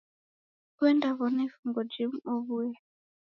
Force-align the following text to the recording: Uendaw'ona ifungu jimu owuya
Uendaw'ona 0.79 1.41
ifungu 1.47 1.81
jimu 1.91 2.19
owuya 2.33 2.79